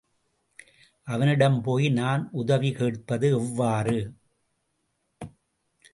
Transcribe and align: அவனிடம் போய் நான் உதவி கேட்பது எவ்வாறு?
அவனிடம் 1.07 1.61
போய் 1.61 1.89
நான் 1.89 2.29
உதவி 2.31 2.71
கேட்பது 2.71 3.29
எவ்வாறு? 3.29 3.97